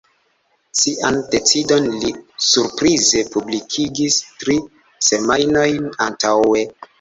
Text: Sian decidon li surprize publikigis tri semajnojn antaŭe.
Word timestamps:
Sian 0.83 1.17
decidon 1.33 1.85
li 2.03 2.09
surprize 2.45 3.21
publikigis 3.35 4.19
tri 4.41 4.57
semajnojn 5.11 5.93
antaŭe. 6.09 6.67